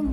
[0.00, 0.06] Hey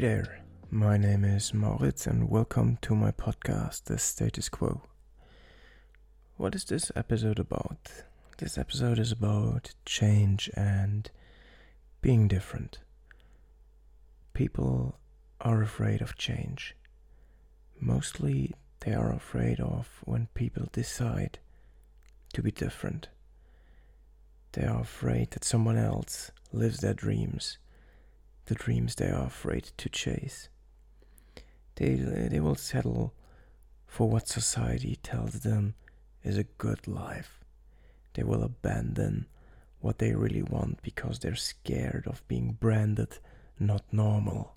[0.00, 0.40] there,
[0.70, 4.82] my name is Moritz and welcome to my podcast, The Status Quo.
[6.36, 8.04] What is this episode about?
[8.38, 11.10] This episode is about change and
[12.00, 12.78] being different.
[14.32, 14.96] People
[15.40, 16.76] are afraid of change.
[17.80, 21.40] Mostly they are afraid of when people decide
[22.32, 23.08] to be different.
[24.52, 27.58] They are afraid that someone else lives their dreams
[28.46, 30.48] the dreams they are afraid to chase.
[31.74, 33.14] They, they will settle
[33.86, 35.74] for what society tells them
[36.22, 37.37] is a good life.
[38.14, 39.26] They will abandon
[39.80, 43.18] what they really want because they're scared of being branded
[43.60, 44.54] not normal.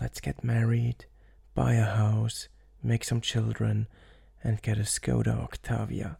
[0.00, 1.06] Let's get married,
[1.54, 2.48] buy a house,
[2.82, 3.88] make some children,
[4.42, 6.18] and get a Skoda Octavia.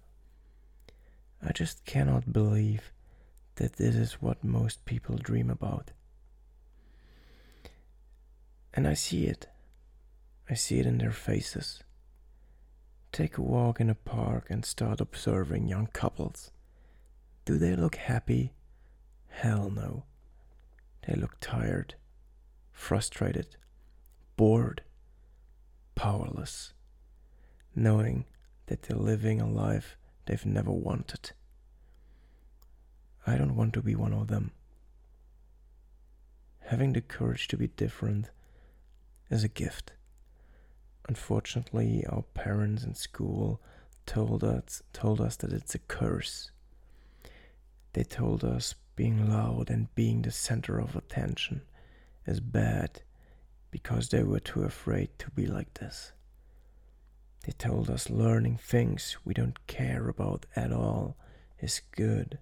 [1.43, 2.93] I just cannot believe
[3.57, 5.93] that this is what most people dream about.
[8.75, 9.49] And I see it.
[10.51, 11.83] I see it in their faces.
[13.13, 16.51] Take a walk in a park and start observing young couples.
[17.45, 18.53] Do they look happy?
[19.29, 20.05] Hell no.
[21.07, 21.95] They look tired,
[22.71, 23.57] frustrated,
[24.37, 24.83] bored,
[25.95, 26.75] powerless,
[27.75, 28.27] knowing
[28.67, 31.33] that they're living a life they've never wanted.
[33.27, 34.53] I don't want to be one of them.
[36.61, 38.31] Having the courage to be different
[39.31, 39.93] is a gift.
[41.09, 43.61] Unfortunately, our parents in school
[44.05, 46.51] told us told us that it's a curse.
[47.95, 51.63] They told us being loud and being the center of attention
[52.27, 53.01] is bad
[53.71, 56.13] because they were too afraid to be like this.
[57.45, 61.17] They told us learning things we don't care about at all
[61.61, 62.39] is good.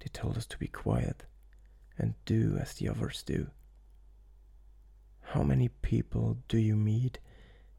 [0.00, 1.24] They told us to be quiet
[1.98, 3.48] and do as the others do.
[5.22, 7.18] How many people do you meet,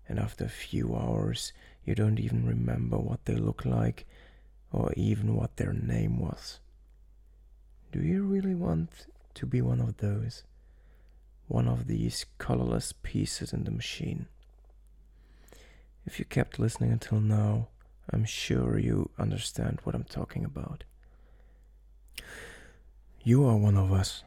[0.07, 1.53] and after a few hours,
[1.85, 4.05] you don't even remember what they look like
[4.71, 6.59] or even what their name was?
[7.91, 10.43] Do you really want to be one of those?
[11.47, 14.27] One of these colorless pieces in the machine?
[16.05, 17.67] If you kept listening until now,
[18.11, 20.83] I'm sure you understand what I'm talking about.
[23.23, 24.23] You are one of us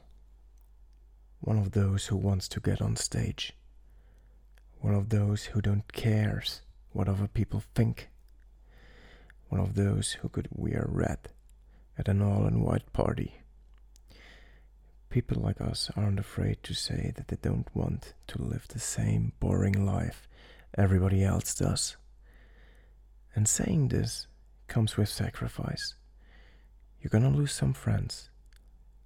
[1.41, 3.55] one of those who wants to get on stage,
[4.81, 8.09] one of those who don't cares what other people think,
[9.49, 11.19] one of those who could wear red
[11.99, 13.43] at an all-in-white party.
[15.11, 19.33] People like us aren't afraid to say that they don't want to live the same
[19.41, 20.29] boring life
[20.79, 21.97] everybody else does.
[23.35, 24.29] And saying this
[24.69, 25.95] comes with sacrifice.
[27.01, 28.31] You're gonna lose some friends.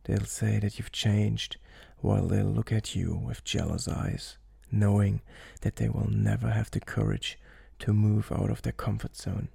[0.05, 1.56] They'll say that you've changed
[1.99, 4.37] while they'll look at you with jealous eyes,
[4.79, 5.21] knowing
[5.62, 7.39] that they will never have the courage
[7.79, 9.49] to move out of their comfort zone.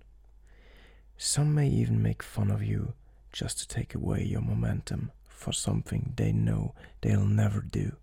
[1.18, 2.94] Some may even make fun of you
[3.32, 7.96] just to take away your momentum for something they know they'll never do.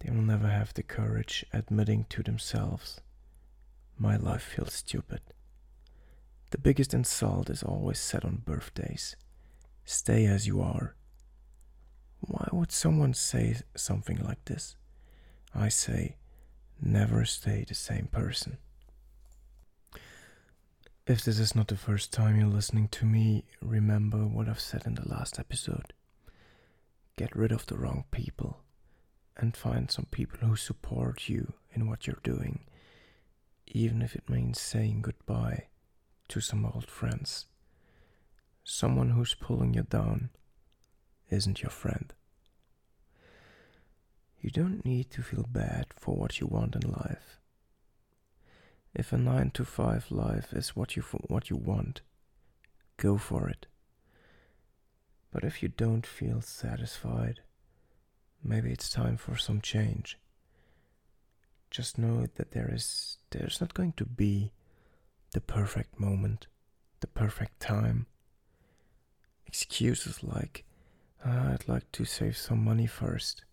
[0.00, 3.00] They will never have the courage admitting to themselves,
[3.98, 5.20] My life feels stupid.
[6.50, 9.16] The biggest insult is always said on birthdays
[9.84, 10.94] Stay as you are.
[12.20, 14.76] Why would someone say something like this?
[15.54, 16.16] I say,
[16.80, 18.58] never stay the same person.
[21.06, 24.86] If this is not the first time you're listening to me, remember what I've said
[24.86, 25.92] in the last episode.
[27.16, 28.60] Get rid of the wrong people
[29.36, 32.60] and find some people who support you in what you're doing,
[33.66, 35.66] even if it means saying goodbye
[36.28, 37.46] to some old friends.
[38.64, 40.30] Someone who's pulling you down
[41.30, 42.12] isn't your friend.
[44.42, 47.38] You don't need to feel bad for what you want in life.
[48.92, 52.00] If a 9 to 5 life is what you what you want,
[52.96, 53.66] go for it.
[55.30, 57.40] But if you don't feel satisfied,
[58.42, 60.18] maybe it's time for some change.
[61.70, 64.50] Just know that there is there's not going to be
[65.30, 66.48] the perfect moment,
[66.98, 68.06] the perfect time.
[69.46, 70.64] Excuses like
[71.24, 73.44] uh, I'd like to save some money first.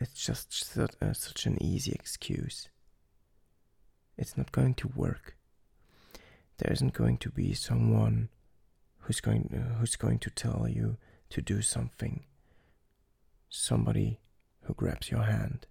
[0.00, 2.68] It's just such, uh, such an easy excuse.
[4.16, 5.36] It's not going to work.
[6.58, 8.28] There isn't going to be someone
[8.98, 10.98] who's going uh, who's going to tell you
[11.30, 12.24] to do something.
[13.48, 14.20] Somebody
[14.62, 15.66] who grabs your hand.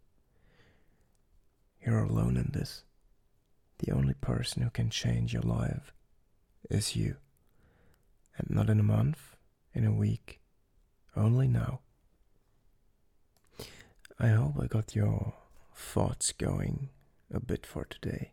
[1.85, 2.83] You're alone in this.
[3.79, 5.93] The only person who can change your life
[6.69, 7.17] is you.
[8.37, 9.35] And not in a month,
[9.73, 10.39] in a week,
[11.15, 11.81] only now.
[14.19, 15.35] I hope I got your
[15.75, 16.89] thoughts going
[17.31, 18.31] a bit for today.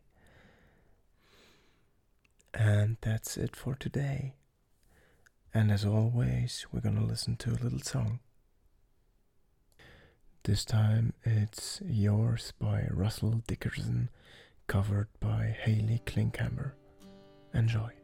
[2.54, 4.34] And that's it for today.
[5.52, 8.20] And as always, we're gonna listen to a little song.
[10.44, 14.08] This time it's Yours by Russell Dickerson,
[14.66, 16.72] covered by Haley Klinkhammer.
[17.52, 18.03] Enjoy.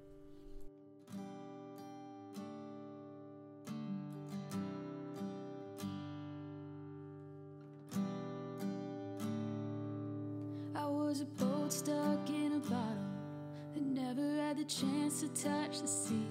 [15.21, 16.27] To touch the sea.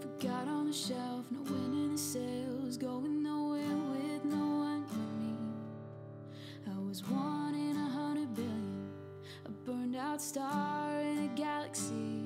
[0.00, 4.98] Forgot on the shelf, no wind in the sails, going nowhere with no one but
[5.18, 5.34] me.
[6.72, 8.88] I was one in a hundred billion,
[9.46, 12.22] a burned out star in a galaxy.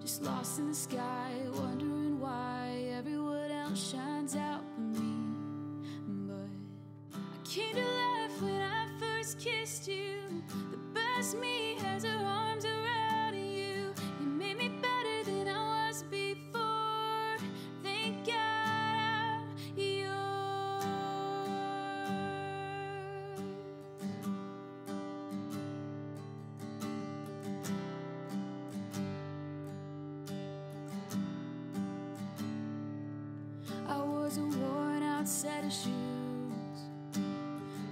[0.00, 5.88] Just lost in the sky, wondering why everyone else shines out for me.
[6.28, 10.20] But I came to life when I first kissed you.
[10.70, 11.59] The best me
[35.40, 35.88] set of shoes,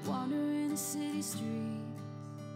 [0.07, 1.41] wandering the city streets.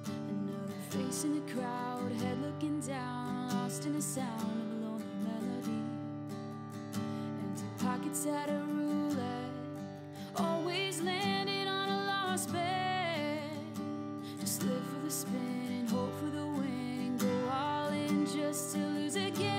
[0.05, 5.07] Another face in the crowd, head looking down, lost in the sound of a lonely
[5.25, 5.83] melody.
[6.93, 9.55] Empty pockets at a roulette,
[10.37, 13.49] always landing on a lost bet.
[14.41, 18.79] Just live for the spin and hope for the win, go all in just to
[18.79, 19.52] lose again.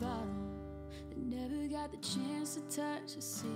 [0.00, 0.24] Bottle
[1.10, 3.46] that never got the chance to touch the sea.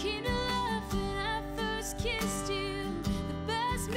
[0.00, 2.84] I when I first kissed you.
[3.28, 3.90] The best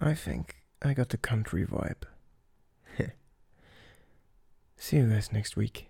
[0.00, 2.04] I think I got the country vibe.
[4.76, 5.88] See you guys next week.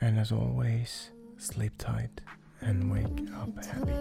[0.00, 2.22] And as always, sleep tight
[2.60, 3.92] and wake up happy.